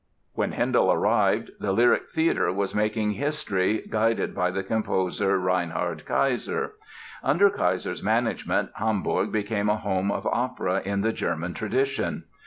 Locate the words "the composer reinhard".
4.49-6.05